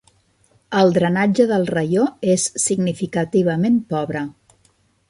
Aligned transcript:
El 0.79 0.93
drenatge 0.95 1.45
del 1.53 1.67
raió 1.73 2.09
és 2.37 2.49
significativament 2.67 3.79
pobre. 3.95 4.27